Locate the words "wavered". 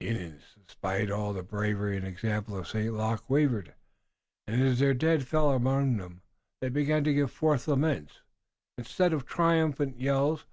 3.28-3.74